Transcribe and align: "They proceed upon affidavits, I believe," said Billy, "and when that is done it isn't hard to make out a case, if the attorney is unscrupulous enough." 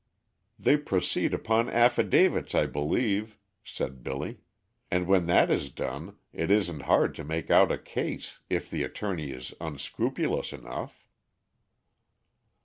"They 0.57 0.77
proceed 0.77 1.31
upon 1.31 1.69
affidavits, 1.69 2.55
I 2.55 2.65
believe," 2.65 3.37
said 3.63 4.03
Billy, 4.03 4.39
"and 4.89 5.05
when 5.05 5.27
that 5.27 5.51
is 5.51 5.69
done 5.69 6.17
it 6.33 6.49
isn't 6.49 6.79
hard 6.89 7.13
to 7.13 7.23
make 7.23 7.51
out 7.51 7.71
a 7.71 7.77
case, 7.77 8.39
if 8.49 8.67
the 8.67 8.81
attorney 8.81 9.29
is 9.29 9.53
unscrupulous 9.61 10.53
enough." 10.53 11.05